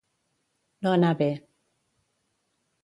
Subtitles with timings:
[0.87, 1.29] No anar bé.